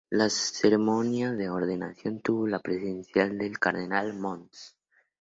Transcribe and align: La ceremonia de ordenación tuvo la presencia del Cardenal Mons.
La 0.09 0.31
ceremonia 0.31 1.31
de 1.33 1.51
ordenación 1.51 2.21
tuvo 2.21 2.47
la 2.47 2.57
presencia 2.59 3.29
del 3.29 3.59
Cardenal 3.59 4.15
Mons. 4.17 4.75